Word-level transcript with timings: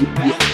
Yeah. 0.00 0.49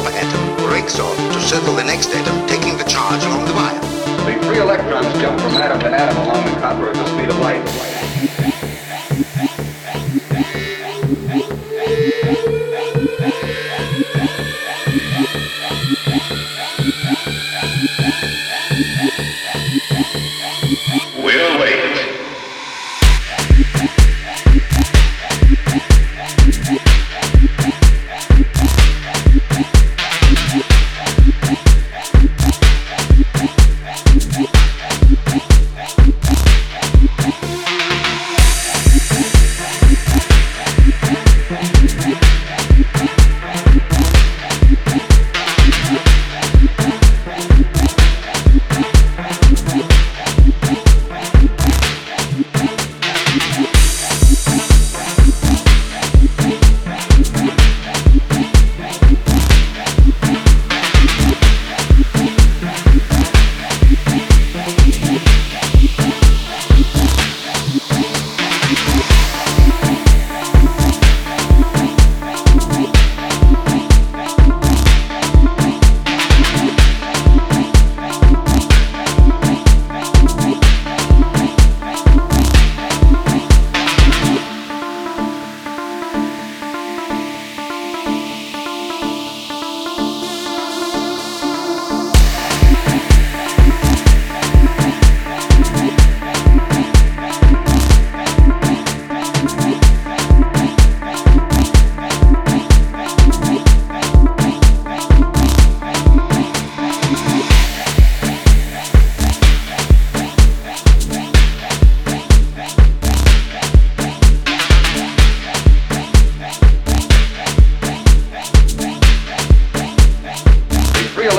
alpha 0.00 0.16
atom 0.16 0.66
breaks 0.66 0.98
off 0.98 1.16
to 1.16 1.40
circle 1.40 1.74
the 1.74 1.84
next 1.84 2.10
atom, 2.10 2.46
taking 2.46 2.76
the 2.78 2.84
charge 2.84 3.22
along 3.24 3.44
the 3.44 3.52
wire. 3.52 3.80
The 4.24 4.46
free 4.46 4.58
electrons 4.58 5.06
jump 5.20 5.40
from 5.40 5.52
atom 5.52 5.80
to 5.80 5.90
atom 5.90 6.16
along 6.22 6.44
the 6.44 6.60
copper 6.60 6.88
at 6.88 6.94
the 6.94 7.06
speed 7.06 7.28
of 7.28 7.38
light. 7.38 7.99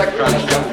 Electrons 0.00 0.44
jump 0.46 0.69